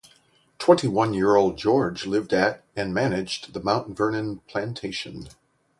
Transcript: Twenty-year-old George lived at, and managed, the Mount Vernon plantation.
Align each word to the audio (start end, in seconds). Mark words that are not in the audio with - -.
Twenty-year-old 0.57 1.59
George 1.59 2.07
lived 2.07 2.33
at, 2.33 2.63
and 2.75 2.91
managed, 2.91 3.53
the 3.53 3.61
Mount 3.61 3.95
Vernon 3.95 4.39
plantation. 4.47 5.27